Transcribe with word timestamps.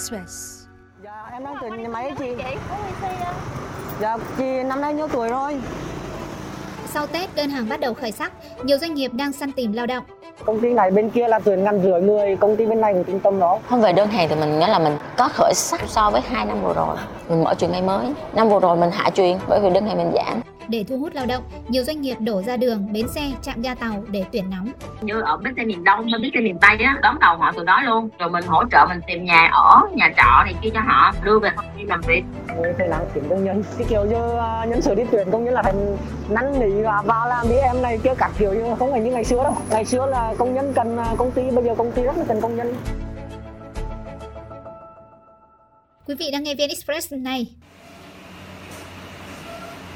Express. 0.00 0.66
Dạ 1.04 1.28
em 1.32 1.44
đang 1.44 1.54
tuyển 1.60 1.82
nhà 1.82 1.88
máy 1.88 2.12
chị. 2.18 2.34
Chị? 2.38 2.56
Dạ 4.00 4.16
chị 4.38 4.62
năm 4.62 4.80
nay 4.80 4.94
nhiêu 4.94 5.08
tuổi 5.08 5.28
rồi? 5.28 5.60
Sau 6.92 7.06
Tết, 7.06 7.34
đơn 7.34 7.50
hàng 7.50 7.68
bắt 7.68 7.80
đầu 7.80 7.94
khởi 7.94 8.12
sắc, 8.12 8.32
nhiều 8.62 8.78
doanh 8.78 8.94
nghiệp 8.94 9.10
đang 9.14 9.32
săn 9.32 9.52
tìm 9.52 9.72
lao 9.72 9.86
động. 9.86 10.04
Công 10.44 10.60
ty 10.60 10.72
này 10.72 10.90
bên 10.90 11.10
kia 11.10 11.28
là 11.28 11.38
tuyển 11.38 11.64
ngàn 11.64 11.82
rưỡi 11.82 12.00
người, 12.00 12.36
công 12.36 12.56
ty 12.56 12.66
bên 12.66 12.80
này 12.80 12.94
cũng 12.94 13.04
trung 13.04 13.20
tâm 13.20 13.40
đó. 13.40 13.58
Không 13.68 13.80
về 13.80 13.92
đơn 13.92 14.08
hàng 14.08 14.28
thì 14.28 14.34
mình 14.34 14.58
nghĩa 14.58 14.68
là 14.68 14.78
mình 14.78 14.98
có 15.16 15.28
khởi 15.28 15.52
sắc 15.54 15.80
so 15.86 16.10
với 16.10 16.20
hai 16.20 16.46
năm 16.46 16.62
vừa 16.62 16.74
rồi. 16.74 16.96
Mình 17.28 17.44
mở 17.44 17.54
trường 17.54 17.72
ngay 17.72 17.82
mới. 17.82 18.14
Năm 18.32 18.48
vừa 18.48 18.60
rồi 18.60 18.76
mình 18.76 18.90
hạ 18.90 19.10
truyền 19.10 19.38
bởi 19.48 19.60
vì 19.60 19.70
đơn 19.70 19.86
hàng 19.86 19.96
mình 19.96 20.12
giảm. 20.14 20.40
Để 20.70 20.84
thu 20.88 20.98
hút 20.98 21.14
lao 21.14 21.26
động, 21.26 21.42
nhiều 21.68 21.84
doanh 21.84 22.00
nghiệp 22.00 22.14
đổ 22.20 22.42
ra 22.42 22.56
đường, 22.56 22.92
bến 22.92 23.08
xe, 23.08 23.30
trạm 23.42 23.62
ga 23.62 23.74
tàu 23.74 24.04
để 24.10 24.24
tuyển 24.32 24.50
nóng. 24.50 24.72
như 25.00 25.20
ở 25.20 25.36
bến 25.36 25.54
xe 25.56 25.64
miền 25.64 25.84
đông 25.84 26.06
bến 26.22 26.30
xe 26.34 26.40
miền 26.40 26.58
tây 26.60 26.76
á 26.84 26.98
đón 27.02 27.18
đầu 27.20 27.36
họ 27.36 27.52
từ 27.56 27.64
đó 27.64 27.82
luôn 27.82 28.08
rồi 28.18 28.30
mình 28.30 28.44
hỗ 28.46 28.64
trợ 28.70 28.86
mình 28.88 29.00
tìm 29.06 29.24
nhà 29.24 29.50
ở 29.52 29.80
nhà 29.94 30.12
trọ 30.16 30.44
này 30.44 30.54
kia 30.62 30.68
cho 30.74 30.80
họ 30.80 31.12
đưa 31.24 31.38
về 31.38 31.50
công 31.56 31.66
ty 31.78 31.84
làm 31.84 32.00
việc 32.06 32.22
Người 32.62 32.72
phải 32.78 32.88
làm 32.88 33.02
tuyển 33.14 33.24
công 33.28 33.44
nhân. 33.44 33.62
Cái 33.78 33.86
kiểu 33.90 34.04
như 34.04 34.38
à, 34.38 34.64
nhân 34.64 34.82
sự 34.82 34.94
đi 34.94 35.02
tuyển 35.12 35.30
công 35.30 35.44
nhân 35.44 35.54
là 35.54 35.62
thành 35.62 35.96
năn 36.28 36.60
nỉ 36.60 36.82
và 36.82 37.02
vào 37.02 37.28
làm 37.28 37.48
đi 37.48 37.56
em 37.56 37.82
này 37.82 37.98
kia 38.04 38.14
các 38.18 38.30
kiểu 38.38 38.52
như 38.52 38.74
không 38.78 38.90
phải 38.90 39.00
như 39.00 39.12
ngày 39.12 39.24
xưa 39.24 39.42
đâu. 39.42 39.56
Ngày 39.70 39.84
xưa 39.84 40.06
là 40.06 40.34
công 40.38 40.54
nhân 40.54 40.72
cần 40.74 40.98
à, 40.98 41.14
công 41.18 41.30
ty, 41.30 41.42
bây 41.50 41.64
giờ 41.64 41.74
công 41.78 41.92
ty 41.92 42.02
rất 42.02 42.16
là 42.16 42.24
cần 42.28 42.40
công 42.40 42.56
nhân. 42.56 42.74
Quý 46.06 46.14
vị 46.14 46.30
đang 46.32 46.42
nghe 46.42 46.54
VN 46.54 46.68
Express 46.68 47.12
này. 47.12 47.46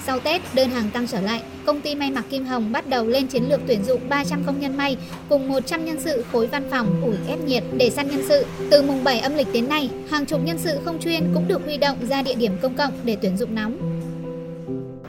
Sau 0.06 0.20
Tết, 0.20 0.42
đơn 0.54 0.70
hàng 0.70 0.90
tăng 0.90 1.06
trở 1.06 1.20
lại, 1.20 1.42
công 1.66 1.80
ty 1.80 1.94
may 1.94 2.10
mặc 2.10 2.24
Kim 2.30 2.44
Hồng 2.44 2.72
bắt 2.72 2.88
đầu 2.88 3.06
lên 3.06 3.26
chiến 3.26 3.44
lược 3.48 3.60
tuyển 3.66 3.84
dụng 3.84 4.08
300 4.08 4.42
công 4.46 4.60
nhân 4.60 4.76
may 4.76 4.96
cùng 5.28 5.48
100 5.48 5.84
nhân 5.84 6.00
sự 6.00 6.24
khối 6.32 6.46
văn 6.46 6.70
phòng 6.70 7.02
ủi 7.04 7.16
ép 7.28 7.38
nhiệt 7.40 7.62
để 7.76 7.90
săn 7.90 8.08
nhân 8.08 8.22
sự. 8.28 8.46
Từ 8.70 8.82
mùng 8.82 9.04
7 9.04 9.20
âm 9.20 9.34
lịch 9.34 9.52
đến 9.52 9.68
nay, 9.68 9.90
hàng 10.10 10.26
chục 10.26 10.40
nhân 10.44 10.58
sự 10.58 10.78
không 10.84 11.00
chuyên 11.00 11.30
cũng 11.34 11.48
được 11.48 11.64
huy 11.64 11.76
động 11.76 12.06
ra 12.08 12.22
địa 12.22 12.34
điểm 12.34 12.52
công 12.62 12.74
cộng 12.74 12.92
để 13.04 13.16
tuyển 13.22 13.36
dụng 13.36 13.54
nóng. 13.54 14.03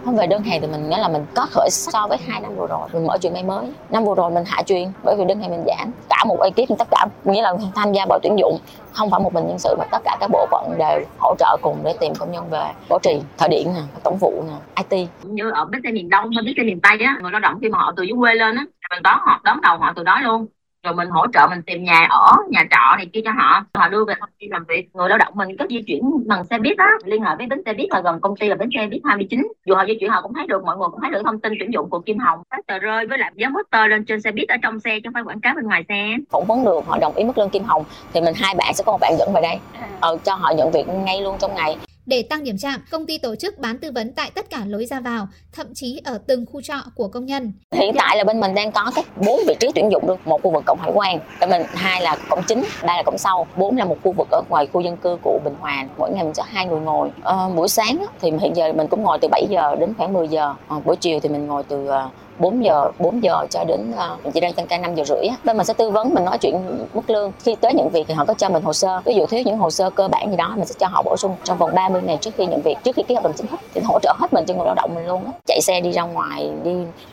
Không 0.06 0.16
về 0.16 0.28
đơn 0.28 0.44
hàng 0.44 0.62
thì 0.62 0.68
mình 0.68 0.90
nghĩa 0.90 0.98
là 0.98 1.08
mình 1.08 1.26
có 1.36 1.48
khởi 1.52 1.70
sắc 1.72 1.92
so 1.92 2.08
với 2.08 2.18
hai 2.28 2.42
năm 2.42 2.56
vừa 2.56 2.68
rồi. 2.68 2.90
Mình 2.94 3.08
mở 3.08 3.18
chuyện 3.22 3.34
ngay 3.34 3.44
mới. 3.44 3.66
Năm 3.90 4.06
vừa 4.06 4.16
rồi 4.16 4.32
mình 4.32 4.44
hạ 4.48 4.62
truyền 4.66 4.88
bởi 5.04 5.16
vì 5.18 5.26
đơn 5.26 5.40
hàng 5.42 5.52
mình 5.52 5.64
giảm. 5.68 5.92
Cả 6.10 6.24
một 6.28 6.38
ekip 6.42 6.78
tất 6.80 6.88
cả 6.92 7.06
nghĩa 7.24 7.42
là 7.42 7.54
tham 7.76 7.94
gia 7.94 8.06
vào 8.10 8.20
tuyển 8.24 8.36
dụng 8.40 8.60
không 8.94 9.10
phải 9.10 9.20
một 9.20 9.34
mình 9.34 9.48
nhân 9.48 9.60
sự 9.60 9.76
mà 9.80 9.86
tất 9.92 9.98
cả 10.04 10.18
các 10.20 10.30
bộ 10.32 10.48
phận 10.52 10.78
đều 10.78 11.00
hỗ 11.20 11.36
trợ 11.40 11.58
cùng 11.62 11.78
để 11.84 11.96
tìm 12.00 12.14
công 12.20 12.32
nhân 12.32 12.50
về 12.50 12.72
bảo 12.90 13.00
trì, 13.00 13.22
thợ 13.38 13.48
điện 13.48 13.74
nè, 13.76 13.82
tổng 14.04 14.18
vụ 14.18 14.44
nè, 14.48 14.84
IT. 14.90 15.10
như 15.24 15.52
ở 15.52 15.66
bến 15.66 15.82
xe 15.84 15.92
miền 15.92 16.10
đông 16.10 16.30
hay 16.36 16.44
bến 16.46 16.54
xe 16.58 16.64
miền 16.64 16.82
tây 16.82 16.98
á 17.06 17.18
người 17.22 17.32
lao 17.32 17.40
động 17.40 17.60
khi 17.62 17.70
mà 17.70 17.78
họ 17.78 17.94
từ 17.98 18.04
dưới 18.04 18.16
quê 18.20 18.34
lên 18.34 18.56
á 18.56 18.66
mình 18.90 19.04
đón 19.04 19.20
họ 19.22 19.42
đón 19.44 19.62
đầu 19.62 19.78
họ 19.78 19.94
từ 19.96 20.04
đó 20.04 20.20
luôn 20.24 20.46
rồi 20.86 20.96
mình 20.96 21.10
hỗ 21.10 21.26
trợ 21.34 21.48
mình 21.50 21.62
tìm 21.62 21.84
nhà 21.84 22.08
ở 22.10 22.36
nhà 22.50 22.64
trọ 22.72 22.96
này 22.98 23.06
kia 23.14 23.22
cho 23.26 23.32
họ. 23.32 23.66
Họ 23.74 23.90
đưa 23.90 24.06
về 24.06 24.14
công 24.20 24.30
ty 24.40 24.48
làm 24.48 24.64
việc. 24.68 24.90
Người 24.94 25.10
lao 25.10 25.18
động 25.18 25.34
mình 25.36 25.58
có 25.60 25.66
di 25.70 25.82
chuyển 25.82 26.02
bằng 26.28 26.46
xe 26.46 26.58
buýt 26.60 26.78
á 26.78 26.90
liên 27.06 27.22
hệ 27.22 27.36
với 27.38 27.48
bến 27.48 27.62
xe 27.66 27.74
buýt 27.74 27.90
là 27.90 28.02
gần 28.02 28.20
công 28.22 28.36
ty 28.36 28.48
là 28.48 28.56
bến 28.56 28.70
xe 28.76 28.88
buýt 28.88 29.02
29 29.06 29.48
dù 29.66 29.76
họ 29.76 29.86
di 29.88 29.94
chuyển 30.00 30.10
họ 30.10 30.22
cũng 30.22 30.34
thấy 30.34 30.48
được 30.48 30.64
mọi 30.64 30.78
người 30.78 30.88
cũng 30.92 31.02
thấy 31.02 31.12
được 31.12 31.22
thông 31.26 31.40
tin 31.40 31.54
tuyển 31.60 31.74
dụng 31.74 31.90
của 31.90 32.00
Kim 32.00 32.18
Hồng. 32.20 32.40
Các 32.50 32.68
tờ 32.68 32.80
rơi 32.80 33.08
với 33.08 33.18
lại 33.18 33.32
dán 33.36 33.54
poster 33.56 33.90
lên 33.90 34.06
trên 34.06 34.22
xe 34.22 34.32
buýt 34.32 34.50
ở 34.50 34.56
trong 34.64 34.80
xe 34.80 35.00
chứ 35.00 35.02
không 35.04 35.14
phải 35.14 35.24
quảng 35.24 35.40
cáo 35.40 35.54
bên 35.56 35.66
ngoài 35.66 35.84
xe. 35.90 36.16
Phỏng 36.32 36.46
vấn 36.48 36.66
được 36.66 36.86
họ 36.88 36.98
đồng 37.02 37.16
ý 37.16 37.24
mức 37.24 37.38
lương 37.38 37.50
kim 37.50 37.64
hồng. 37.64 37.84
Thì 38.14 38.22
mình 38.22 38.34
hai 38.36 38.56
bạn 38.56 38.74
sẽ 38.74 38.84
có 38.86 38.92
một 38.92 38.98
bạn 39.02 39.14
dẫn 39.20 39.34
về 39.34 39.42
đây. 39.42 39.60
Ờ, 40.00 40.18
cho 40.24 40.36
họ 40.36 40.52
nhận 40.58 40.72
việc 40.72 40.88
ngay 40.88 41.22
luôn 41.22 41.36
trong 41.40 41.56
ngày 41.56 41.78
để 42.06 42.24
tăng 42.30 42.44
điểm 42.44 42.58
chạm, 42.58 42.82
công 42.92 43.06
ty 43.06 43.18
tổ 43.18 43.36
chức 43.36 43.60
bán 43.60 43.78
tư 43.78 43.92
vấn 43.92 44.14
tại 44.14 44.32
tất 44.36 44.50
cả 44.50 44.62
lối 44.68 44.86
ra 44.86 45.00
vào, 45.00 45.28
thậm 45.54 45.68
chí 45.74 46.02
ở 46.04 46.20
từng 46.28 46.46
khu 46.46 46.62
trọ 46.62 46.76
của 46.96 47.08
công 47.08 47.26
nhân. 47.26 47.52
hiện 47.72 47.94
tại 47.98 48.18
là 48.18 48.24
bên 48.24 48.40
mình 48.40 48.56
đang 48.56 48.72
có 48.72 48.92
các 48.96 49.06
bốn 49.18 49.40
vị 49.48 49.56
trí 49.60 49.68
tuyển 49.76 49.92
dụng 49.92 50.08
luôn 50.08 50.20
một 50.26 50.42
khu 50.44 50.52
vực 50.52 50.64
cổng 50.66 50.80
hải 50.80 50.92
quan 50.94 51.20
bên 51.40 51.50
mình 51.50 51.62
hai 51.74 52.02
là 52.02 52.18
cổng 52.30 52.44
chính 52.48 52.64
ba 52.86 52.96
là 52.98 53.04
cổng 53.04 53.18
sau 53.18 53.48
bốn 53.58 53.78
là 53.78 53.86
một 53.86 53.98
khu 54.04 54.12
vực 54.18 54.28
ở 54.32 54.42
ngoài 54.50 54.68
khu 54.74 54.82
dân 54.82 54.98
cư 54.98 55.18
của 55.22 55.40
bình 55.44 55.56
hòa. 55.60 55.86
Mỗi 55.98 56.12
ngày 56.12 56.24
mình 56.24 56.34
cho 56.34 56.44
hai 56.48 56.66
người 56.66 56.80
ngồi. 56.80 57.10
À, 57.24 57.50
buổi 57.56 57.68
sáng 57.68 58.06
thì 58.22 58.32
hiện 58.42 58.56
giờ 58.56 58.74
mình 58.74 58.88
cũng 58.88 59.04
ngồi 59.04 59.18
từ 59.22 59.28
7 59.32 59.46
giờ 59.50 59.76
đến 59.76 59.94
khoảng 59.98 60.14
10 60.14 60.28
giờ. 60.28 60.54
À, 60.68 60.76
buổi 60.86 60.96
chiều 60.96 61.20
thì 61.20 61.30
mình 61.30 61.48
ngồi 61.48 61.64
từ 61.64 61.88
ờ, 61.88 62.10
4 62.40 62.66
giờ 62.66 62.92
4 63.00 63.24
giờ 63.24 63.46
cho 63.50 63.64
đến 63.64 63.92
uh, 63.92 64.24
mình 64.24 64.32
chỉ 64.34 64.40
đang 64.40 64.54
tăng 64.54 64.68
ca 64.68 64.78
5 64.78 64.96
giờ 64.96 65.04
rưỡi 65.04 65.28
á. 65.28 65.36
bên 65.44 65.58
mình 65.58 65.66
sẽ 65.66 65.74
tư 65.74 65.90
vấn 65.90 66.14
mình 66.14 66.26
nói 66.26 66.38
chuyện 66.38 66.56
mức 66.94 67.10
lương. 67.10 67.32
Khi 67.44 67.56
tới 67.56 67.74
nhận 67.74 67.90
việc 67.90 68.08
thì 68.08 68.14
họ 68.14 68.26
có 68.26 68.34
cho 68.34 68.50
mình 68.50 68.64
hồ 68.64 68.74
sơ. 68.74 69.02
Ví 69.06 69.14
dụ 69.16 69.26
thiếu 69.26 69.42
những 69.46 69.58
hồ 69.58 69.70
sơ 69.70 69.90
cơ 69.90 70.08
bản 70.08 70.32
gì 70.32 70.36
đó 70.36 70.54
mình 70.58 70.66
sẽ 70.66 70.76
cho 70.80 70.88
họ 70.88 71.02
bổ 71.02 71.18
sung 71.18 71.36
trong 71.44 71.58
vòng 71.58 71.76
30 71.76 71.95
ngày 72.02 72.18
trước 72.22 72.32
khi 72.38 72.46
nhận 72.46 72.62
việc 72.62 72.76
trước 72.84 72.96
khi 72.96 73.04
ký 73.04 73.16
hợp 73.16 73.24
đồng 73.24 73.34
chính 73.34 73.48
thức 73.48 73.60
thì 73.74 73.82
hỗ 73.86 74.00
trợ 74.00 74.14
hết 74.18 74.34
mình 74.34 74.46
cho 74.46 74.54
người 74.54 74.66
lao 74.66 74.76
động 74.76 74.92
mình 74.96 75.08
luôn 75.08 75.26
á. 75.26 75.32
Chạy 75.46 75.62
xe 75.62 75.82
đi 75.82 75.92
ra 75.92 76.02
ngoài 76.02 76.50
đi 76.64 76.72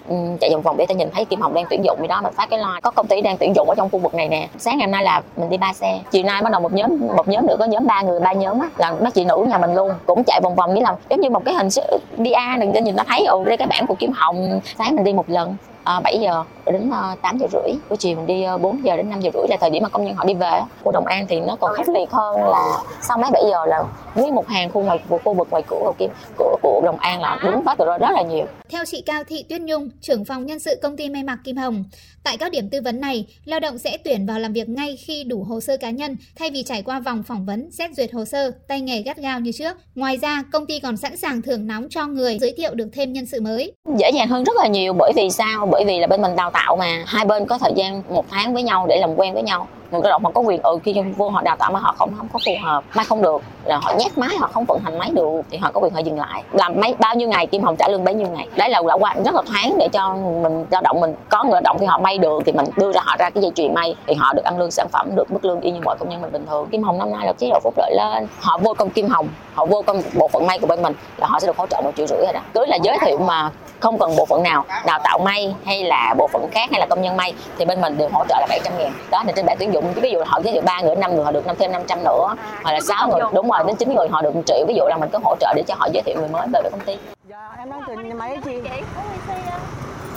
um, 0.09 0.37
chạy 0.41 0.51
vòng 0.53 0.63
vòng 0.63 0.77
để 0.77 0.87
ta 0.87 0.95
nhìn 0.95 1.09
thấy 1.11 1.25
Kim 1.25 1.41
Hồng 1.41 1.55
đang 1.55 1.65
tuyển 1.71 1.85
dụng 1.85 1.99
gì 2.01 2.07
đó 2.09 2.21
mình 2.23 2.33
phát 2.33 2.51
cái 2.51 2.59
like 2.59 2.81
có 2.83 2.91
công 2.91 3.07
ty 3.07 3.21
đang 3.21 3.37
tuyển 3.39 3.53
dụng 3.57 3.69
ở 3.69 3.75
trong 3.75 3.91
khu 3.91 3.99
vực 3.99 4.15
này 4.15 4.29
nè. 4.29 4.49
Sáng 4.59 4.79
ngày 4.79 4.87
hôm 4.87 4.93
nay 4.93 5.05
là 5.05 5.23
mình 5.37 5.51
đi 5.51 5.57
ba 5.57 5.73
xe. 5.73 6.01
Chiều 6.11 6.23
nay 6.23 6.43
bắt 6.43 6.53
đầu 6.53 6.61
một 6.61 6.73
nhóm 6.73 6.91
một 7.17 7.29
nhóm 7.29 7.47
nữa 7.47 7.57
có 7.59 7.65
nhóm 7.65 7.87
ba 7.87 8.03
người 8.03 8.21
ba 8.21 8.33
nhóm 8.33 8.61
á 8.61 8.69
là 8.77 8.95
mấy 9.01 9.11
chị 9.11 9.25
nữ 9.25 9.47
nhà 9.49 9.59
mình 9.59 9.75
luôn 9.75 9.91
cũng 10.07 10.25
chạy 10.25 10.41
vòng 10.43 10.55
vòng 10.55 10.75
nghĩa 10.75 10.81
là 10.81 10.97
giống 11.11 11.21
như 11.21 11.31
một 11.31 11.45
cái 11.45 11.55
hình 11.55 11.69
đi 12.17 12.33
a 12.33 12.57
đừng 12.61 12.73
cho 12.73 12.81
nhìn 12.81 12.97
ta 12.97 13.05
thấy 13.09 13.25
ồ 13.25 13.45
đây 13.45 13.57
cái 13.57 13.69
bảng 13.69 13.87
của 13.87 13.95
Kim 13.95 14.13
Hồng 14.15 14.61
sáng 14.79 14.97
mình 14.97 15.05
đi 15.05 15.13
một 15.13 15.31
lần 15.31 15.57
à, 15.85 16.01
7 16.01 16.19
giờ 16.21 16.45
đến 16.67 16.89
uh, 16.89 17.23
8 17.23 17.39
giờ 17.39 17.47
rưỡi 17.53 17.75
buổi 17.89 17.97
chiều 17.97 18.17
mình 18.17 18.27
đi 18.27 18.45
uh, 18.55 18.61
4 18.61 18.85
giờ 18.85 18.97
đến 18.97 19.11
5 19.11 19.21
giờ 19.21 19.31
rưỡi 19.35 19.47
là 19.49 19.57
thời 19.61 19.71
điểm 19.71 19.83
mà 19.83 19.89
công 19.89 20.05
nhân 20.05 20.15
họ 20.15 20.25
đi 20.25 20.35
về 20.35 20.61
khu 20.85 20.93
Đồng 20.93 21.07
An 21.07 21.27
thì 21.29 21.41
nó 21.41 21.57
còn 21.61 21.77
khốc 21.77 21.89
liệt 21.89 22.11
hơn 22.11 22.45
là 22.45 22.83
sau 23.01 23.19
mấy 23.19 23.31
7 23.31 23.43
giờ 23.51 23.67
là 23.67 23.85
nguyên 24.15 24.35
một 24.35 24.49
hàng 24.49 24.71
khu 24.71 24.83
ngoài 24.83 24.99
của 25.09 25.19
khu 25.25 25.35
vực 25.35 25.49
ngoài 25.51 25.63
cửa 25.67 25.77
của 25.81 25.95
Kim 25.99 26.11
của, 26.37 26.59
của 26.63 26.81
Đồng 26.85 26.99
An 26.99 27.21
là 27.21 27.39
đứng 27.43 27.65
phát 27.65 27.79
từ 27.79 27.85
đó 27.87 27.99
rất 27.99 28.11
là 28.11 28.23
nhiều 28.23 28.45
Theo 28.73 28.85
chị 28.85 29.03
Cao 29.07 29.25
Thị 29.25 29.45
Tuyết 29.49 29.61
Nhung, 29.61 29.91
trưởng 30.01 30.25
phòng 30.25 30.47
nhân 30.47 30.59
sự 30.59 30.79
công 30.83 30.97
ty 30.97 31.09
may 31.09 31.23
mặc 31.23 31.39
Kim 31.45 31.57
Hồng, 31.57 31.85
tại 32.25 32.37
các 32.37 32.53
điểm 32.53 32.71
tư 32.71 32.81
vấn 32.85 33.01
này, 33.01 33.27
lao 33.45 33.61
động 33.61 33.79
sẽ 33.79 33.99
tuyển 34.05 34.27
vào 34.27 34.39
làm 34.39 34.53
việc 34.53 34.69
ngay 34.69 34.97
khi 34.97 35.25
đủ 35.25 35.45
hồ 35.49 35.61
sơ 35.61 35.77
cá 35.77 35.91
nhân 35.91 36.17
thay 36.37 36.51
vì 36.51 36.63
trải 36.63 36.83
qua 36.83 37.01
vòng 37.01 37.23
phỏng 37.23 37.47
vấn, 37.47 37.71
xét 37.71 37.91
duyệt 37.97 38.13
hồ 38.13 38.25
sơ, 38.25 38.51
tay 38.69 38.81
nghề 38.81 39.03
gắt 39.03 39.17
gao 39.17 39.41
như 39.41 39.53
trước. 39.53 39.77
Ngoài 39.95 40.17
ra, 40.17 40.45
công 40.53 40.67
ty 40.67 40.81
còn 40.81 40.97
sẵn 40.97 41.17
sàng 41.17 41.43
thưởng 41.43 41.67
nóng 41.67 41.87
cho 41.91 42.07
người 42.07 42.39
giới 42.39 42.55
thiệu 42.57 42.75
được 42.75 42.89
thêm 42.93 43.13
nhân 43.13 43.27
sự 43.27 43.41
mới. 43.41 43.73
dễ 43.99 44.11
dàng 44.15 44.29
hơn 44.29 44.45
rất 44.45 44.57
là 44.57 44.67
nhiều 44.67 44.93
bởi 44.99 45.13
vì 45.17 45.31
sao 45.31 45.67
bởi 45.73 45.85
vì 45.87 45.99
là 45.99 46.07
bên 46.07 46.23
mình 46.23 46.37
đào 46.37 46.51
tạo 46.51 46.77
mà, 46.77 47.05
hai 47.07 47.25
bên 47.25 47.47
có 47.47 47.59
thời 47.59 47.73
gian 47.77 48.03
một 48.09 48.25
tháng 48.31 48.55
với 48.55 48.63
nhau 48.63 48.87
để 48.87 48.99
làm 49.01 49.15
quen 49.17 49.35
với 49.35 49.43
nhau. 49.43 49.67
Người 49.91 50.01
lao 50.05 50.11
động 50.11 50.25
họ 50.25 50.31
có 50.35 50.41
quyền 50.41 50.63
ừ 50.63 50.79
khi 50.85 50.95
vô 51.17 51.29
họ 51.29 51.43
đào 51.43 51.57
tạo 51.57 51.73
mà 51.73 51.81
họ 51.81 51.95
không 51.99 52.11
không 52.19 52.29
có 52.33 52.39
phù 52.47 52.53
hợp 52.65 52.85
may 52.95 53.05
không 53.05 53.23
được, 53.23 53.43
là 53.65 53.77
họ 53.83 53.93
nhét 53.99 54.19
máy, 54.19 54.37
họ 54.39 54.49
không 54.53 54.65
vận 54.65 54.81
hành 54.85 54.99
máy 54.99 55.11
được, 55.15 55.41
thì 55.51 55.59
họ 55.59 55.71
có 55.73 55.81
quyền 55.81 55.93
họ 55.95 56.01
dừng 56.01 56.19
lại. 56.19 56.43
Làm 56.53 56.81
mấy, 56.81 56.95
bao 56.99 57.15
nhiêu 57.15 57.29
ngày, 57.29 57.47
kim 57.47 57.63
hồng 57.63 57.77
trả 57.77 57.89
lương 57.89 58.05
bấy 58.05 58.15
nhiêu 58.15 58.29
ngày. 58.29 58.49
Đấy 58.57 58.71
là 58.71 58.83
đã 58.89 58.95
qua 58.95 59.15
rất 59.25 59.35
là 59.35 59.43
thoáng 59.47 59.79
để 59.79 59.89
cho 59.93 60.15
mình 60.15 60.67
lao 60.71 60.83
động 60.83 61.01
mình 61.01 61.15
có 61.29 61.45
người 61.45 61.53
lao 61.53 61.63
động 61.65 61.77
thì 61.81 61.87
họ 61.87 61.99
may 61.99 62.19
được, 62.19 62.43
thì 62.47 62.53
mình 62.53 62.67
đưa 62.77 62.93
ra 62.93 63.01
họ 63.05 63.17
ra 63.19 63.31
cái 63.31 63.43
dây 63.43 63.53
chuyền 63.55 63.75
may, 63.75 63.95
thì 64.07 64.15
họ 64.15 64.33
được 64.33 64.45
ăn 64.45 64.59
lương 64.59 64.71
sản 64.71 64.87
phẩm, 64.93 65.11
được 65.15 65.33
mức 65.33 65.45
lương 65.45 65.61
y 65.61 65.71
như 65.71 65.81
mọi 65.85 65.97
công 65.99 66.09
nhân 66.09 66.23
mình 66.23 66.33
bình 66.33 66.47
thường. 66.47 66.69
Kim 66.71 66.83
hồng 66.83 66.99
năm 66.99 67.11
nay 67.11 67.27
là 67.27 67.33
chế 67.33 67.49
độ 67.51 67.61
phúc 67.65 67.75
lợi 67.77 67.95
lên. 67.97 68.27
Họ 68.41 68.59
vô 68.59 68.75
công 68.79 68.91
kim 68.91 69.09
hồng, 69.09 69.29
họ 69.55 69.67
vô 69.67 69.83
công 69.83 70.03
bộ 70.15 70.29
phận 70.29 70.47
may 70.47 70.59
của 70.59 70.67
bên 70.67 70.83
mình 70.83 70.95
là 71.17 71.27
họ 71.27 71.41
sẽ 71.41 71.47
được 71.47 71.57
hỗ 71.57 71.67
trợ 71.67 71.81
một 71.85 71.91
triệu 71.97 72.07
rưỡi 72.07 72.19
rồi 72.19 72.33
đó. 72.33 72.41
Cứ 72.55 72.65
là 72.67 72.79
giới 72.83 72.99
thiệu 73.07 73.19
mà 73.19 73.51
không 73.83 73.99
cần 73.99 74.17
bộ 74.17 74.27
phận 74.27 74.43
nào 74.43 74.65
đào 74.87 74.99
tạo 75.05 75.19
may 75.19 75.55
hay 75.65 75.85
là 75.85 76.15
bộ 76.19 76.29
phận 76.29 76.49
khác 76.51 76.69
hay 76.71 76.81
là 76.81 76.87
công 76.87 77.03
nhân 77.03 77.17
may 77.17 77.35
thì 77.59 77.65
bên 77.65 77.81
mình 77.81 77.99
đều 77.99 78.09
hỗ 78.13 78.25
trợ 78.29 78.37
là 78.41 78.47
700 78.51 78.73
ngàn 78.79 78.93
đó 79.11 79.23
là 79.27 79.33
trên 79.33 79.47
bảng 79.47 79.57
tuyển 79.59 79.73
dụng 79.73 79.93
ví 79.95 80.11
dụ 80.11 80.19
họ 80.27 80.41
giới 80.45 80.53
thiệu 80.53 80.63
ba 80.63 80.81
người 80.81 80.97
năm 80.97 81.15
người 81.15 81.25
họ 81.25 81.31
được 81.33 81.47
năm 81.47 81.57
thêm 81.59 81.73
500 81.73 82.05
nữa 82.05 82.35
hoặc 82.63 82.73
là 82.73 82.81
sáu 82.81 83.09
người 83.09 83.21
đúng 83.35 83.51
rồi 83.51 83.65
đến 83.67 83.77
chín 83.77 83.95
người 83.95 84.09
họ 84.09 84.23
được 84.23 84.37
1 84.37 84.43
triệu 84.47 84.65
ví 84.69 84.75
dụ 84.75 84.85
là 84.89 84.97
mình 84.97 85.11
có 85.13 85.19
hỗ 85.25 85.37
trợ 85.41 85.53
để 85.57 85.63
cho 85.67 85.75
họ 85.79 85.89
giới 85.93 86.03
thiệu 86.03 86.17
người 86.19 86.29
mới 86.29 86.47
về 86.53 86.61
với 86.63 86.71
công 86.71 86.81
ty 86.81 86.97
Dạ 87.29 87.51
em 87.59 87.71
đang 87.71 87.81
tuyển 87.87 88.09
nhà 88.09 88.15
máy 88.15 88.29
ấy 88.29 88.39
chị. 88.45 88.71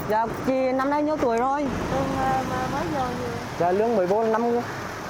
Dạ 0.09 0.25
chị 0.47 0.53
năm 0.53 0.89
nay 0.89 1.03
nhiêu 1.03 1.17
tuổi 1.21 1.37
rồi? 1.37 1.65
Ờ? 2.19 2.81
Dạ 3.59 3.71
lương 3.71 3.95
14 3.95 4.31
năm 4.31 4.59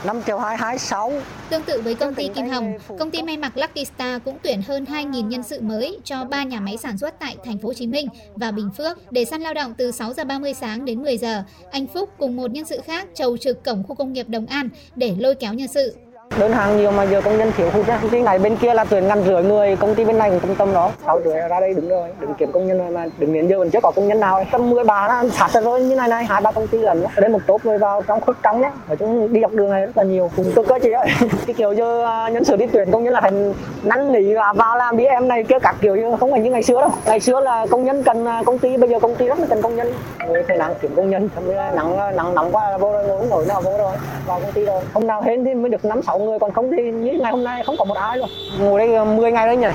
5 0.05 0.21
triệu 0.25 0.37
226. 0.37 1.13
Tương 1.49 1.63
tự 1.63 1.81
với 1.81 1.95
công 1.95 2.15
ty 2.15 2.27
Kim 2.35 2.49
Hồng, 2.49 2.73
công 2.99 3.11
ty 3.11 3.21
may 3.21 3.37
mặc 3.37 3.57
Lucky 3.57 3.85
Star 3.85 4.21
cũng 4.25 4.37
tuyển 4.43 4.61
hơn 4.61 4.85
2.000 4.85 5.27
nhân 5.27 5.43
sự 5.43 5.61
mới 5.61 5.99
cho 6.03 6.25
3 6.25 6.43
nhà 6.43 6.59
máy 6.59 6.77
sản 6.77 6.97
xuất 6.97 7.19
tại 7.19 7.35
thành 7.45 7.57
phố 7.57 7.67
Hồ 7.67 7.73
Chí 7.73 7.87
Minh 7.87 8.07
và 8.35 8.51
Bình 8.51 8.69
Phước 8.77 9.11
để 9.11 9.25
săn 9.25 9.41
lao 9.41 9.53
động 9.53 9.73
từ 9.77 9.91
6 9.91 10.13
giờ 10.13 10.23
30 10.23 10.53
sáng 10.53 10.85
đến 10.85 11.01
10 11.01 11.17
giờ. 11.17 11.43
Anh 11.71 11.87
Phúc 11.87 12.09
cùng 12.17 12.35
một 12.35 12.51
nhân 12.51 12.65
sự 12.65 12.79
khác 12.85 13.07
chầu 13.13 13.37
trực 13.37 13.63
cổng 13.63 13.83
khu 13.83 13.95
công 13.95 14.13
nghiệp 14.13 14.29
Đồng 14.29 14.45
An 14.45 14.69
để 14.95 15.15
lôi 15.19 15.35
kéo 15.35 15.53
nhân 15.53 15.67
sự. 15.67 15.95
Đơn 16.39 16.51
hàng 16.51 16.77
nhiều 16.77 16.91
mà 16.91 17.03
giờ 17.03 17.21
công 17.21 17.37
nhân 17.37 17.51
thiếu 17.57 17.69
hụt 17.73 17.87
á. 17.87 17.99
Công 18.01 18.11
ty 18.11 18.21
này 18.21 18.39
bên 18.39 18.55
kia 18.55 18.73
là 18.73 18.83
tuyển 18.83 19.07
ngàn 19.07 19.23
rưỡi 19.23 19.43
người, 19.43 19.75
công 19.75 19.95
ty 19.95 20.05
bên 20.05 20.17
này 20.17 20.29
cũng 20.29 20.39
trung 20.39 20.55
tâm 20.55 20.73
đó. 20.73 20.91
Sáu 21.05 21.21
rưỡi 21.25 21.33
ra 21.49 21.59
đây 21.59 21.73
đứng 21.73 21.89
rồi, 21.89 22.09
đứng 22.19 22.33
kiếm 22.33 22.51
công 22.51 22.67
nhân 22.67 22.77
rồi 22.77 22.91
mà 22.91 23.05
đứng 23.17 23.33
đến 23.33 23.47
giờ 23.47 23.59
vẫn 23.59 23.69
chưa 23.69 23.79
có 23.83 23.91
công 23.91 24.07
nhân 24.07 24.19
nào. 24.19 24.43
Tầm 24.51 24.69
10 24.69 24.83
bà 24.83 25.07
nó 25.07 25.29
sát 25.29 25.63
rồi 25.63 25.81
như 25.81 25.95
này 25.95 26.07
này, 26.07 26.25
hai 26.25 26.41
ba 26.41 26.51
công 26.51 26.67
ty 26.67 26.77
lần. 26.77 27.03
Ở 27.03 27.21
đây 27.21 27.29
một 27.29 27.39
tốt 27.47 27.61
người 27.63 27.77
vào 27.77 28.01
trong 28.07 28.21
khuất 28.21 28.37
trắng 28.43 28.61
đó. 28.61 28.69
Nói 28.87 28.97
chung 28.97 29.33
đi 29.33 29.41
dọc 29.41 29.51
đường 29.51 29.69
này 29.69 29.85
rất 29.85 29.97
là 29.97 30.03
nhiều. 30.03 30.31
Cùng 30.35 30.45
cơ 30.55 30.63
cơ 30.63 30.79
chị 30.83 30.91
ơi. 30.91 31.07
Cái 31.47 31.53
kiểu 31.53 31.73
như 31.73 32.01
à, 32.03 32.29
nhân 32.29 32.43
sự 32.43 32.55
đi 32.55 32.65
tuyển 32.71 32.91
công 32.91 33.03
nhân 33.03 33.13
là 33.13 33.21
thành 33.21 33.53
năn 33.83 34.11
nỉ 34.11 34.33
và 34.33 34.53
vào 34.53 34.77
làm 34.77 34.97
đi 34.97 35.05
em 35.05 35.27
này 35.27 35.43
kia 35.43 35.59
các 35.59 35.75
kiểu 35.81 35.95
như 35.95 36.15
không 36.19 36.31
phải 36.31 36.39
như 36.39 36.51
ngày 36.51 36.63
xưa 36.63 36.81
đâu. 36.81 36.89
Ngày 37.05 37.19
xưa 37.19 37.39
là 37.39 37.65
công 37.69 37.85
nhân 37.85 38.03
cần 38.03 38.25
à, 38.25 38.43
công 38.45 38.57
ty, 38.57 38.77
bây 38.77 38.89
giờ 38.89 38.99
công 38.99 39.15
ty 39.15 39.25
rất 39.25 39.39
là 39.39 39.45
cần 39.49 39.61
công 39.61 39.75
nhân. 39.75 39.93
Người 40.27 40.43
phải 40.47 40.57
nắng 40.57 40.73
kiếm 40.81 40.95
công 40.95 41.09
nhân, 41.09 41.29
rồi 41.45 41.55
nắng 41.75 42.15
nắng 42.15 42.35
nóng 42.35 42.51
quá 42.51 42.69
là 42.69 42.77
vô 42.77 42.91
rồi 42.91 43.25
ngồi 43.29 43.45
nào 43.45 43.61
vô 43.61 43.77
rồi 43.77 43.95
vào 44.25 44.39
công 44.39 44.51
ty 44.51 44.65
rồi. 44.65 44.81
Hôm 44.93 45.07
nào 45.07 45.21
hên 45.21 45.45
thì 45.45 45.53
mới 45.53 45.69
được 45.69 45.85
năm 45.85 46.01
sáu 46.01 46.24
người 46.25 46.39
còn 46.39 46.51
không 46.53 46.71
thì 46.77 46.83
như 46.91 47.11
ngày 47.21 47.31
hôm 47.31 47.43
nay 47.43 47.63
không 47.65 47.75
có 47.77 47.85
một 47.85 47.97
ai 47.97 48.17
luôn. 48.17 48.29
Ngồi 48.59 48.79
đây 48.79 49.05
10 49.05 49.31
ngày 49.31 49.47
đấy 49.47 49.57
nhỉ. 49.57 49.67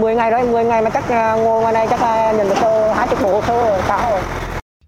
10 0.00 0.14
ngày 0.14 0.30
đấy, 0.30 0.44
10 0.44 0.64
ngày 0.64 0.82
mà 0.82 0.90
chắc 0.90 1.08
à, 1.08 1.34
ngồi 1.34 1.60
ngoài 1.60 1.72
này 1.72 1.86
chắc 1.90 2.00
nhận 2.36 2.48
được 2.48 2.56
ờ, 2.62 2.92
hai 2.92 3.08
chục 3.08 3.18
bộ 3.22 3.32
hồ 3.32 3.40
sơ 3.46 3.68
rồi, 3.70 3.80
cao 3.88 4.10
rồi. 4.10 4.20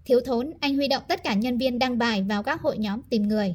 Thiếu 0.06 0.20
thốn, 0.26 0.52
anh 0.60 0.76
huy 0.76 0.88
động 0.88 1.02
tất 1.08 1.24
cả 1.24 1.34
nhân 1.34 1.58
viên 1.58 1.78
đăng 1.78 1.98
bài 1.98 2.24
vào 2.28 2.42
các 2.42 2.60
hội 2.62 2.78
nhóm 2.78 3.00
tìm 3.10 3.28
người. 3.28 3.54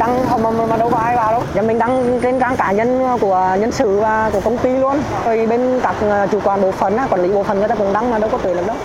đăng 0.00 0.42
mà, 0.42 0.50
mà, 0.50 0.66
mà 0.66 0.76
đâu 0.76 0.90
có 0.90 0.98
ai 0.98 1.16
vào 1.16 1.32
đâu 1.32 1.42
nhà 1.54 1.62
mình 1.62 1.78
đăng 1.78 2.20
trên 2.22 2.40
trang 2.40 2.56
cá 2.56 2.72
nhân 2.72 3.18
của 3.20 3.56
nhân 3.60 3.72
sự 3.72 4.00
và 4.00 4.30
của 4.32 4.40
công 4.40 4.58
ty 4.58 4.76
luôn 4.76 4.96
rồi 5.24 5.46
bên 5.46 5.80
các 5.82 5.94
ờ, 6.00 6.26
chủ 6.32 6.40
quản 6.44 6.62
bộ 6.62 6.72
phận 6.72 6.96
quản 7.10 7.22
lý 7.22 7.32
bộ 7.32 7.42
phận 7.42 7.58
người 7.58 7.68
ta 7.68 7.74
cũng 7.74 7.92
đăng 7.92 8.10
mà 8.10 8.18
đâu 8.18 8.30
có 8.32 8.38
tuyển 8.42 8.56
được 8.56 8.66
đâu 8.66 8.76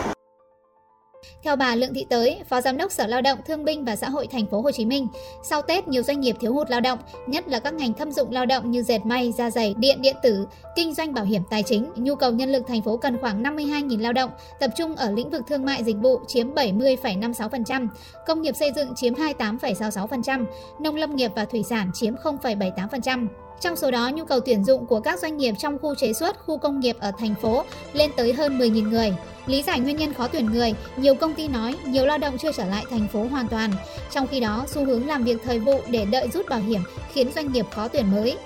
theo 1.44 1.56
bà 1.56 1.76
Lượng 1.76 1.94
Thị 1.94 2.06
Tới, 2.10 2.40
Phó 2.50 2.62
Giám 2.62 2.78
đốc 2.78 2.92
Sở 2.92 3.08
Lao 3.08 3.22
động 3.22 3.40
Thương 3.48 3.66
binh 3.66 3.86
và 3.86 3.96
Xã 3.96 4.10
hội 4.10 4.28
Thành 4.28 4.46
phố 4.46 4.62
Hồ 4.62 4.72
Chí 4.72 4.86
Minh, 4.86 5.08
sau 5.44 5.62
Tết 5.62 5.88
nhiều 5.88 6.04
doanh 6.04 6.20
nghiệp 6.20 6.36
thiếu 6.40 6.54
hụt 6.54 6.70
lao 6.70 6.82
động, 6.82 7.00
nhất 7.28 7.48
là 7.48 7.60
các 7.60 7.74
ngành 7.74 7.94
thâm 7.94 8.12
dụng 8.12 8.32
lao 8.32 8.46
động 8.46 8.72
như 8.72 8.84
dệt 8.84 9.06
may, 9.06 9.32
da 9.32 9.50
giày, 9.50 9.76
điện 9.78 10.02
điện 10.02 10.16
tử, 10.24 10.48
kinh 10.76 10.94
doanh 10.94 11.14
bảo 11.14 11.26
hiểm 11.26 11.42
tài 11.50 11.64
chính. 11.64 11.92
Nhu 11.96 12.16
cầu 12.16 12.32
nhân 12.32 12.52
lực 12.52 12.64
thành 12.68 12.82
phố 12.82 12.98
cần 12.98 13.18
khoảng 13.22 13.44
52.000 13.44 14.02
lao 14.02 14.14
động, 14.14 14.30
tập 14.60 14.72
trung 14.78 14.96
ở 14.96 15.12
lĩnh 15.12 15.30
vực 15.30 15.42
thương 15.48 15.66
mại 15.66 15.84
dịch 15.84 15.98
vụ 16.02 16.20
chiếm 16.28 16.54
70,56%, 16.54 17.88
công 18.28 18.42
nghiệp 18.42 18.56
xây 18.56 18.72
dựng 18.76 18.96
chiếm 18.96 19.14
28,66%, 19.14 20.46
nông 20.80 20.96
lâm 20.96 21.16
nghiệp 21.16 21.32
và 21.36 21.46
thủy 21.46 21.64
sản 21.70 21.92
chiếm 21.94 22.16
0,78%. 22.16 23.28
Trong 23.62 23.76
số 23.76 23.92
đó, 23.92 24.12
nhu 24.14 24.26
cầu 24.26 24.40
tuyển 24.40 24.64
dụng 24.64 24.86
của 24.86 25.00
các 25.00 25.20
doanh 25.20 25.38
nghiệp 25.38 25.54
trong 25.58 25.80
khu 25.80 25.96
chế 25.96 26.14
xuất, 26.14 26.46
khu 26.46 26.58
công 26.58 26.80
nghiệp 26.80 26.96
ở 27.00 27.12
thành 27.20 27.36
phố 27.42 27.64
lên 27.94 28.12
tới 28.18 28.34
hơn 28.34 28.58
10.000 28.58 28.90
người. 28.90 29.14
Lý 29.46 29.64
giải 29.64 29.80
nguyên 29.80 29.98
nhân 29.98 30.14
khó 30.14 30.28
tuyển 30.28 30.46
người, 30.46 30.74
nhiều 30.98 31.16
công 31.16 31.31
công 31.32 31.38
ty 31.38 31.48
nói 31.48 31.76
nhiều 31.86 32.06
lao 32.06 32.18
động 32.18 32.38
chưa 32.38 32.52
trở 32.52 32.66
lại 32.66 32.86
thành 32.90 33.08
phố 33.08 33.24
hoàn 33.24 33.48
toàn. 33.48 33.72
Trong 34.12 34.28
khi 34.28 34.40
đó, 34.40 34.66
xu 34.68 34.86
hướng 34.86 35.08
làm 35.08 35.24
việc 35.24 35.38
thời 35.44 35.60
vụ 35.60 35.82
để 35.90 36.06
đợi 36.06 36.30
rút 36.34 36.50
bảo 36.50 36.60
hiểm 36.60 36.82
khiến 37.14 37.32
doanh 37.36 37.52
nghiệp 37.52 37.66
khó 37.72 37.88
tuyển 37.88 38.12
mới 38.12 38.38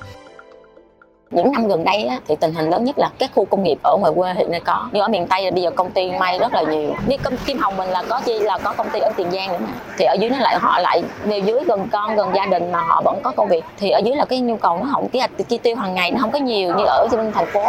những 1.36 1.52
năm 1.52 1.68
gần 1.68 1.84
đây 1.84 2.04
á, 2.04 2.20
thì 2.28 2.36
tình 2.36 2.54
hình 2.54 2.70
lớn 2.70 2.84
nhất 2.84 3.00
là 3.00 3.10
các 3.20 3.32
khu 3.36 3.46
công 3.46 3.64
nghiệp 3.64 3.78
ở 3.84 3.98
ngoài 4.00 4.14
quê 4.16 4.34
hiện 4.34 4.52
nay 4.52 4.60
có. 4.60 4.90
Như 4.92 5.02
ở 5.02 5.08
miền 5.08 5.28
tây 5.28 5.46
là 5.46 5.52
bây 5.52 5.64
giờ 5.64 5.72
công 5.72 5.92
ty 5.92 6.12
may 6.12 6.40
rất 6.40 6.54
là 6.54 6.62
nhiều. 6.62 6.94
Như 7.08 7.18
công 7.24 7.38
kim 7.46 7.60
hồng 7.60 7.78
mình 7.78 7.90
là 7.90 8.04
có 8.10 8.22
chi 8.26 8.40
là 8.40 8.58
có 8.58 8.74
công 8.78 8.90
ty 8.90 9.00
ở 9.00 9.12
tiền 9.16 9.32
giang 9.32 9.52
nữa 9.52 9.58
mà. 9.62 9.70
Thì 9.98 10.06
ở 10.06 10.14
dưới 10.14 10.30
nó 10.30 10.38
lại 10.40 10.58
họ 10.62 10.80
lại 10.80 11.04
về 11.24 11.38
dưới 11.38 11.64
gần 11.68 11.88
con 11.92 12.16
gần 12.16 12.36
gia 12.36 12.46
đình 12.46 12.72
mà 12.72 12.80
họ 12.82 13.02
vẫn 13.06 13.20
có 13.24 13.32
công 13.32 13.48
việc. 13.48 13.64
Thì 13.78 13.90
ở 13.90 14.00
dưới 14.06 14.16
là 14.16 14.26
cái 14.26 14.40
nhu 14.40 14.56
cầu 14.56 14.78
nó 14.78 14.90
không 14.94 15.08
cái 15.10 15.28
chi 15.48 15.58
tiêu 15.58 15.76
hàng 15.76 15.94
ngày 15.94 16.12
nó 16.12 16.18
không 16.22 16.32
có 16.32 16.40
nhiều 16.40 16.76
như 16.78 16.84
ở 16.86 17.08
trên 17.12 17.32
thành 17.32 17.46
phố. 17.46 17.64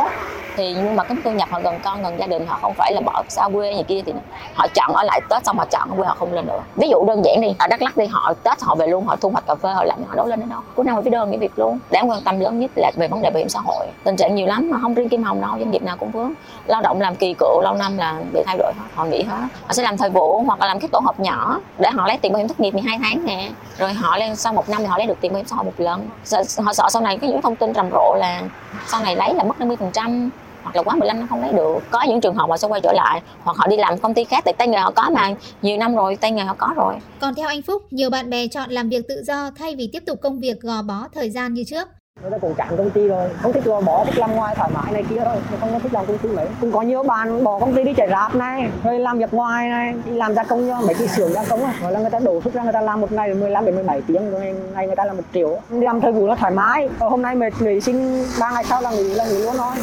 Thì 0.57 0.75
nhưng 0.75 0.97
mà 0.97 1.05
cái 1.05 1.17
thu 1.25 1.31
nhập 1.31 1.49
họ 1.53 1.61
gần 1.61 1.79
con 1.85 2.03
gần 2.03 2.19
gia 2.19 2.27
đình 2.27 2.47
họ 2.47 2.59
không 2.63 2.75
phải 2.75 2.93
là 2.93 3.01
bỏ 3.01 3.23
xa 3.29 3.49
quê 3.49 3.73
gì 3.73 3.83
kia 3.83 4.03
thì 4.07 4.13
họ 4.55 4.67
chọn 4.75 4.93
ở 4.93 5.03
lại 5.03 5.21
tết 5.31 5.45
xong 5.45 5.59
họ 5.59 5.65
chọn 5.71 5.91
ở 5.91 5.97
quê 5.97 6.07
họ 6.07 6.17
không 6.19 6.33
lên 6.33 6.47
nữa 6.47 6.61
ví 6.77 6.89
dụ 6.89 7.05
đơn 7.07 7.25
giản 7.25 7.41
đi 7.41 7.49
ở 7.59 7.67
đắk 7.67 7.83
lắk 7.83 7.97
đi 7.97 8.07
họ 8.07 8.35
tết 8.43 8.61
họ 8.63 8.75
về 8.75 8.87
luôn 8.87 9.07
họ 9.07 9.17
thu 9.17 9.29
hoạch 9.29 9.47
cà 9.47 9.55
phê 9.55 9.73
họ 9.73 9.85
làm 9.85 9.99
họ 10.09 10.15
đâu 10.15 10.27
lên 10.27 10.41
đến 10.41 10.49
đâu. 10.49 10.61
Cuối 10.75 10.85
năm 10.85 10.95
họ 10.95 11.03
phải 11.03 11.11
đơn 11.11 11.31
nghỉ 11.31 11.37
việc 11.37 11.53
luôn. 11.57 11.79
Đáng 11.91 12.11
quan 12.11 12.21
tâm 12.25 12.41
lớn 12.41 12.61
nhất 12.61 12.71
là 12.77 12.91
về 12.97 13.09
vấn 13.09 13.23
đề 13.23 13.31
bảo 13.31 13.39
hiểm 13.39 13.49
xã 13.49 13.56
hội. 13.65 13.87
Tình 14.05 14.17
trạng 14.17 14.35
nhiều 14.35 14.47
lắm 14.47 14.71
mà 14.71 14.79
không 14.83 14.95
riêng 14.95 15.09
kim 15.09 15.23
hồng 15.23 15.41
đâu 15.41 15.51
doanh 15.59 15.71
nghiệp 15.71 15.83
nào 15.83 15.97
cũng 15.97 16.11
vướng. 16.11 16.33
Lao 16.67 16.83
động 16.83 17.01
làm 17.01 17.17
kỳ 17.17 17.35
cựu 17.39 17.61
lâu 17.63 17.75
năm 17.75 17.99
là 17.99 18.21
bị 18.33 18.41
thay 18.47 18.59
đổi 18.59 18.73
hết 18.77 18.85
họ 18.95 19.05
nghỉ 19.05 19.23
hết. 19.23 19.43
Họ 19.67 19.73
sẽ 19.73 19.83
làm 19.83 19.97
thời 19.97 20.11
vụ 20.11 20.43
hoặc 20.47 20.61
là 20.61 20.67
làm 20.67 20.81
cái 20.81 20.89
tổ 20.93 20.99
hợp 20.99 21.21
nhỏ 21.21 21.61
để 21.79 21.91
họ 21.91 22.07
lấy 22.07 22.19
tiền 22.19 22.33
bảo 22.33 22.39
hiểm 22.39 22.49
thất 22.49 22.61
nghiệp 22.61 22.71
12 22.71 22.99
tháng 23.03 23.25
nè. 23.25 23.51
Rồi 23.79 23.93
họ 23.93 24.17
lên 24.17 24.37
sau 24.37 24.53
một 24.53 24.69
năm 24.69 24.79
thì 24.79 24.87
họ 24.87 24.99
lấy 24.99 25.07
được 25.07 25.21
tiền 25.21 25.33
bảo 25.33 25.37
hiểm 25.37 25.47
xã 25.47 25.57
hội 25.57 25.65
một 25.65 25.73
lần. 25.79 26.09
Sợ, 26.25 26.43
họ 26.65 26.73
sợ 26.73 26.87
sau 26.91 27.03
này 27.03 27.19
có 27.19 27.27
những 27.27 27.43
thông 27.43 27.57
tin 27.57 27.75
rầm 27.75 27.91
rộ 27.93 28.15
là 28.19 28.43
sau 28.87 29.03
này 29.03 29.17
lấy 29.17 29.35
là 29.35 29.45
mất 29.45 29.59
50 29.59 29.77
phần 29.77 29.91
trăm 29.93 30.31
hoặc 30.63 30.77
là 30.77 30.83
quá 30.83 30.95
15 30.95 31.19
năm 31.19 31.29
không 31.29 31.43
lấy 31.43 31.53
được. 31.53 31.79
Có 31.91 32.03
những 32.09 32.21
trường 32.21 32.35
hợp 32.35 32.47
mà 32.47 32.57
sẽ 32.57 32.69
quay 32.69 32.81
trở 32.81 32.93
lại 32.93 33.23
hoặc 33.43 33.57
họ 33.57 33.67
đi 33.67 33.77
làm 33.77 33.99
công 33.99 34.15
ty 34.15 34.25
khác 34.25 34.45
tại 34.45 34.55
tay 34.59 34.69
nghề 34.69 34.79
họ 34.79 34.91
có 34.91 35.11
mà. 35.11 35.31
Nhiều 35.63 35.79
năm 35.79 35.95
rồi 35.95 36.17
tay 36.17 36.31
nghề 36.31 36.43
họ 36.43 36.55
có 36.59 36.73
rồi. 36.77 36.95
Còn 37.21 37.35
theo 37.35 37.49
anh 37.49 37.63
Phúc, 37.63 37.83
nhiều 37.91 38.11
bạn 38.11 38.31
bè 38.31 38.47
chọn 38.47 38.71
làm 38.71 38.89
việc 38.89 39.09
tự 39.09 39.23
do 39.27 39.51
thay 39.59 39.77
vì 39.77 39.91
tiếp 39.93 40.03
tục 40.07 40.19
công 40.23 40.39
việc 40.39 40.61
gò 40.61 40.83
bó 40.83 41.09
thời 41.15 41.31
gian 41.31 41.55
như 41.55 41.65
trước 41.67 41.89
người 42.23 42.31
ta 42.31 42.39
cũng 42.39 42.55
chán 42.55 42.77
công 42.77 42.91
ty 42.91 43.07
rồi. 43.07 43.29
Không 43.43 43.53
thích 43.53 43.67
lo 43.67 43.81
bỏ 43.81 44.05
thích 44.05 44.19
làm 44.19 44.33
ngoài 44.33 44.55
thoải 44.55 44.71
mái 44.75 44.93
này 44.93 45.05
kia 45.11 45.21
thôi. 45.25 45.37
Không 45.61 45.73
có 45.73 45.79
thích 45.79 45.93
làm 45.93 46.07
công 46.07 46.19
ty 46.19 46.29
mấy. 46.29 46.47
Cũng 46.61 46.73
có 46.73 46.83
nhiều 46.83 47.03
bạn 47.03 47.45
bỏ 47.45 47.59
công 47.59 47.75
ty 47.75 47.85
đi 47.85 47.93
chạy 47.97 48.09
rạp 48.11 48.35
này 48.35 48.69
rồi 48.85 48.99
làm 48.99 49.19
việc 49.19 49.35
ngoài 49.35 49.69
này 49.69 49.95
đi 50.05 50.13
làm 50.13 50.35
gia 50.35 50.45
công 50.45 50.69
cho 50.69 50.81
mấy 50.81 50.95
cái 50.95 51.09
xưởng 51.09 51.33
gia 51.33 51.45
công 51.45 51.61
gọi 51.83 51.93
là 51.93 52.01
người 52.01 52.11
ta 52.11 52.19
đổ 52.19 52.41
sức 52.45 52.55
ra 52.55 52.63
người 52.63 52.73
ta 52.73 52.81
làm 52.81 53.01
một 53.01 53.13
ngày 53.13 53.35
15 53.35 53.65
đến 53.65 53.75
17 53.75 54.01
tiếng 54.07 54.31
rồi 54.31 54.55
ngày 54.75 54.87
người 54.87 54.97
ta 54.97 55.05
làm 55.05 55.17
một 55.17 55.23
triệu. 55.35 55.59
Đi 55.71 55.81
làm 55.81 56.01
thời 56.01 56.13
vụ 56.13 56.27
nó 56.27 56.35
thoải 56.35 56.53
mái. 56.53 56.89
Rồi 57.01 57.11
hôm 57.11 57.23
nay 57.23 57.35
mệt 57.35 57.53
nghỉ 57.61 57.81
xin 57.81 58.25
ba 58.41 58.51
ngày 58.51 58.65
sau 58.65 58.83
là 58.83 58.91
nghỉ 58.91 59.15
là 59.15 59.27
nghỉ 59.27 59.39
luôn 59.43 59.55
thôi. 59.57 59.75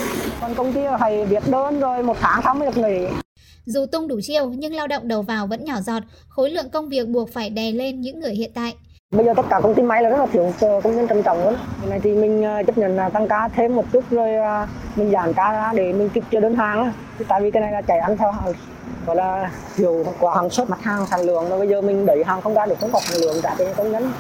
Còn 0.41 0.56
công 0.56 0.74
ty 0.74 0.81
phải 1.00 1.25
viết 1.25 1.44
đơn 1.47 1.80
rồi 1.80 2.03
một 2.03 2.18
tháng 2.19 2.41
sau 2.44 2.56
mới 2.56 2.71
được 2.71 2.77
nghỉ. 2.77 3.07
Dù 3.65 3.85
tung 3.91 4.07
đủ 4.07 4.19
chiêu 4.24 4.50
nhưng 4.57 4.74
lao 4.74 4.88
động 4.88 5.07
đầu 5.07 5.21
vào 5.21 5.47
vẫn 5.47 5.65
nhỏ 5.65 5.81
giọt, 5.81 6.03
khối 6.30 6.50
lượng 6.50 6.69
công 6.69 6.89
việc 6.89 7.07
buộc 7.07 7.30
phải 7.33 7.50
đè 7.50 7.71
lên 7.71 8.01
những 8.01 8.19
người 8.19 8.33
hiện 8.33 8.51
tại 8.53 8.75
bây 9.13 9.25
giờ 9.25 9.33
tất 9.36 9.45
cả 9.50 9.60
công 9.63 9.75
ty 9.75 9.83
máy 9.83 10.04
là 10.04 10.10
rất 10.10 10.18
là 10.18 10.25
thiếu 10.25 10.51
công 10.60 10.95
nhân 10.95 11.07
trầm 11.07 11.24
trọng 11.24 11.44
luôn 11.44 11.56
Hôm 11.81 11.89
nay 11.89 12.00
thì 12.04 12.13
mình 12.13 12.45
à, 12.45 12.63
chấp 12.63 12.77
nhận 12.77 12.95
là 12.95 13.10
tăng 13.10 13.27
ca 13.27 13.50
thêm 13.56 13.75
một 13.75 13.86
chút 13.92 14.04
rồi 14.12 14.36
à, 14.36 14.68
mình 14.95 15.12
giảm 15.12 15.33
ca 15.33 15.51
ra 15.51 15.71
để 15.75 15.94
mình 15.94 16.10
kịp 16.10 16.24
cho 16.31 16.39
đơn 16.39 16.56
hàng 16.56 16.83
á. 16.83 16.94
Tại 17.27 17.42
vì 17.42 17.51
cái 17.51 17.62
này 17.62 17.71
là 17.71 17.81
chạy 17.81 18.00
ăn 18.00 18.18
theo 18.18 18.31
hàng, 18.31 18.54
gọi 19.06 19.15
là 19.15 19.51
thiếu 19.75 20.06
quả 20.19 20.36
hàng 20.36 20.50
xuất 20.50 20.69
mặt 20.69 20.81
hàng, 20.81 21.06
sản 21.06 21.21
lượng 21.21 21.50
rồi 21.50 21.60
bây 21.60 21.68
giờ 21.68 21.81
mình 21.81 22.06
đẩy 22.06 22.24
hàng 22.24 22.42
không 22.42 22.54
ra 22.54 22.65
được 22.65 22.75
không 22.80 22.92
có 22.94 23.00
sản 23.00 23.18
lượng 23.21 23.38
trả 23.44 23.56
cho 23.57 23.65
công 23.77 23.92
nhân 23.92 24.12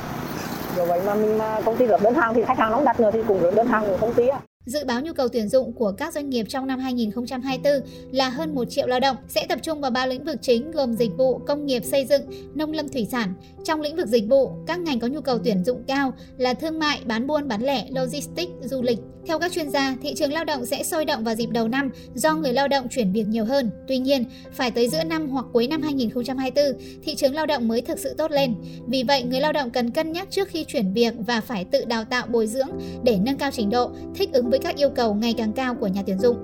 do 0.77 0.85
vậy 0.85 1.01
mà 1.05 1.15
mình 1.15 1.37
mà 1.37 1.61
công 1.65 1.75
ty 1.75 1.85
gửi 1.85 1.97
đơn 2.01 2.13
hàng 2.13 2.33
thì 2.33 2.43
khách 2.43 2.57
hàng 2.57 2.71
nó 2.71 2.81
đặt 2.85 2.99
nữa 2.99 3.09
thì 3.13 3.23
cũng 3.27 3.39
gửi 3.41 3.51
đơn 3.51 3.67
hàng 3.67 3.83
của 3.87 3.97
công 4.01 4.13
ty 4.13 4.27
á. 4.27 4.39
Dự 4.65 4.85
báo 4.85 5.01
nhu 5.01 5.13
cầu 5.13 5.27
tuyển 5.27 5.49
dụng 5.49 5.73
của 5.73 5.91
các 5.91 6.13
doanh 6.13 6.29
nghiệp 6.29 6.45
trong 6.49 6.67
năm 6.67 6.79
2024 6.79 7.73
là 8.11 8.29
hơn 8.29 8.55
1 8.55 8.65
triệu 8.69 8.87
lao 8.87 8.99
động, 8.99 9.17
sẽ 9.27 9.45
tập 9.49 9.59
trung 9.61 9.81
vào 9.81 9.91
ba 9.91 10.05
lĩnh 10.05 10.23
vực 10.23 10.35
chính 10.41 10.71
gồm 10.71 10.93
dịch 10.93 11.11
vụ, 11.17 11.37
công 11.37 11.65
nghiệp 11.65 11.83
xây 11.85 12.05
dựng, 12.05 12.21
nông 12.55 12.71
lâm 12.71 12.89
thủy 12.89 13.07
sản. 13.11 13.33
Trong 13.63 13.81
lĩnh 13.81 13.95
vực 13.95 14.07
dịch 14.07 14.27
vụ, 14.29 14.51
các 14.67 14.79
ngành 14.79 14.99
có 14.99 15.07
nhu 15.07 15.21
cầu 15.21 15.39
tuyển 15.43 15.63
dụng 15.63 15.83
cao 15.87 16.13
là 16.37 16.53
thương 16.53 16.79
mại, 16.79 16.99
bán 17.05 17.27
buôn, 17.27 17.47
bán 17.47 17.63
lẻ, 17.63 17.85
logistics, 17.89 18.51
du 18.61 18.81
lịch. 18.81 18.99
Theo 19.27 19.39
các 19.39 19.51
chuyên 19.51 19.69
gia, 19.69 19.95
thị 20.01 20.13
trường 20.15 20.33
lao 20.33 20.45
động 20.45 20.65
sẽ 20.65 20.83
sôi 20.83 21.05
động 21.05 21.23
vào 21.23 21.35
dịp 21.35 21.49
đầu 21.49 21.67
năm 21.67 21.89
do 22.13 22.33
người 22.33 22.53
lao 22.53 22.67
động 22.67 22.87
chuyển 22.89 23.11
việc 23.11 23.27
nhiều 23.27 23.45
hơn. 23.45 23.69
Tuy 23.87 23.97
nhiên, 23.97 24.25
phải 24.53 24.71
tới 24.71 24.89
giữa 24.89 25.03
năm 25.03 25.29
hoặc 25.29 25.45
cuối 25.53 25.67
năm 25.67 25.81
2024, 25.81 26.65
thị 27.03 27.15
trường 27.15 27.33
lao 27.33 27.45
động 27.45 27.67
mới 27.67 27.81
thực 27.81 27.99
sự 27.99 28.13
tốt 28.17 28.31
lên. 28.31 28.55
Vì 28.87 29.03
vậy, 29.03 29.23
người 29.23 29.39
lao 29.39 29.53
động 29.53 29.69
cần 29.69 29.91
cân 29.91 30.11
nhắc 30.11 30.27
trước 30.31 30.47
khi 30.47 30.63
chuyển 30.63 30.93
việc 30.93 31.13
và 31.17 31.41
phải 31.41 31.65
tự 31.65 31.85
đào 31.85 32.05
tạo 32.05 32.27
bồi 32.27 32.47
dưỡng 32.47 32.69
để 33.03 33.17
nâng 33.21 33.37
cao 33.37 33.51
trình 33.51 33.69
độ, 33.69 33.91
thích 34.15 34.29
ứng 34.33 34.49
với 34.53 34.59
các 34.59 34.75
yêu 34.75 34.89
cầu 34.89 35.13
ngày 35.13 35.33
càng 35.37 35.53
cao 35.53 35.75
của 35.75 35.87
nhà 35.87 36.03
tuyển 36.05 36.19
dụng. 36.19 36.37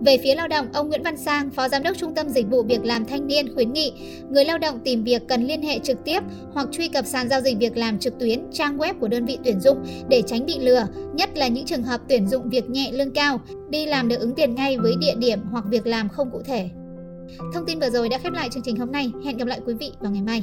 Về 0.00 0.18
phía 0.22 0.34
lao 0.34 0.48
động, 0.48 0.66
ông 0.72 0.88
Nguyễn 0.88 1.02
Văn 1.02 1.16
Sang, 1.16 1.50
Phó 1.50 1.68
Giám 1.68 1.82
đốc 1.82 1.96
Trung 1.96 2.14
tâm 2.14 2.28
Dịch 2.28 2.46
vụ 2.50 2.62
Việc 2.62 2.84
làm 2.84 3.04
Thanh 3.04 3.26
niên 3.26 3.54
khuyến 3.54 3.72
nghị 3.72 3.92
người 4.30 4.44
lao 4.44 4.58
động 4.58 4.78
tìm 4.84 5.04
việc 5.04 5.22
cần 5.28 5.44
liên 5.44 5.62
hệ 5.62 5.78
trực 5.78 6.04
tiếp 6.04 6.22
hoặc 6.52 6.68
truy 6.72 6.88
cập 6.88 7.06
sàn 7.06 7.28
giao 7.28 7.40
dịch 7.40 7.58
việc 7.58 7.76
làm 7.76 7.98
trực 7.98 8.18
tuyến, 8.18 8.40
trang 8.52 8.78
web 8.78 8.94
của 9.00 9.08
đơn 9.08 9.24
vị 9.24 9.38
tuyển 9.44 9.60
dụng 9.60 9.78
để 10.08 10.22
tránh 10.26 10.46
bị 10.46 10.58
lừa, 10.58 10.86
nhất 11.14 11.38
là 11.38 11.48
những 11.48 11.64
trường 11.64 11.82
hợp 11.82 12.00
tuyển 12.08 12.26
dụng 12.26 12.48
việc 12.50 12.70
nhẹ 12.70 12.92
lương 12.92 13.10
cao, 13.10 13.40
đi 13.70 13.86
làm 13.86 14.08
được 14.08 14.20
ứng 14.20 14.34
tiền 14.34 14.54
ngay 14.54 14.78
với 14.78 14.94
địa 15.00 15.14
điểm 15.18 15.38
hoặc 15.50 15.64
việc 15.68 15.86
làm 15.86 16.08
không 16.08 16.30
cụ 16.30 16.42
thể. 16.44 16.68
Thông 17.54 17.66
tin 17.66 17.80
vừa 17.80 17.90
rồi 17.90 18.08
đã 18.08 18.18
khép 18.18 18.32
lại 18.32 18.48
chương 18.52 18.62
trình 18.62 18.76
hôm 18.76 18.92
nay. 18.92 19.12
Hẹn 19.24 19.36
gặp 19.36 19.48
lại 19.48 19.60
quý 19.66 19.74
vị 19.74 19.92
vào 20.00 20.12
ngày 20.12 20.22
mai. 20.22 20.42